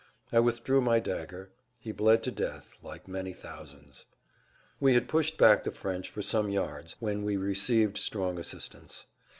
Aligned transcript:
I 0.33 0.39
withdrew 0.39 0.81
my 0.81 0.99
dagger; 0.99 1.51
he 1.77 1.91
bled 1.91 2.23
to 2.23 2.31
death 2.31 2.75
like 2.81 3.07
many 3.07 3.33
thousands. 3.33 4.05
We 4.79 4.95
had 4.95 5.07
pushed 5.07 5.37
back 5.37 5.63
the 5.63 5.69
French 5.69 6.09
for 6.09 6.23
some 6.23 6.49
yards 6.49 6.95
when 6.99 7.21
we 7.23 7.37
received 7.37 7.99
strong 7.99 8.39
assistance. 8.39 9.05